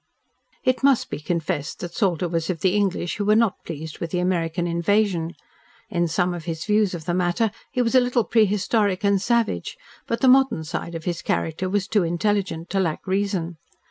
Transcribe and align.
It 0.63 0.81
must 0.81 1.11
be 1.11 1.19
confessed 1.19 1.79
that 1.81 1.93
Salter 1.93 2.27
was 2.27 2.49
of 2.49 2.61
the 2.61 2.73
English 2.75 3.17
who 3.17 3.25
were 3.25 3.35
not 3.35 3.63
pleased 3.63 3.99
with 3.99 4.09
the 4.09 4.17
American 4.17 4.65
Invasion. 4.65 5.35
In 5.91 6.07
some 6.07 6.33
of 6.33 6.45
his 6.45 6.65
views 6.65 6.95
of 6.95 7.05
the 7.05 7.13
matter 7.13 7.51
he 7.71 7.83
was 7.83 7.93
a 7.93 7.99
little 8.01 8.23
prehistoric 8.23 9.03
and 9.03 9.21
savage, 9.21 9.77
but 10.07 10.21
the 10.21 10.27
modern 10.27 10.63
side 10.63 10.95
of 10.95 11.03
his 11.03 11.21
character 11.21 11.69
was 11.69 11.87
too 11.87 12.01
intelligent 12.01 12.71
to 12.71 12.79
lack 12.79 13.05
reason. 13.05 13.57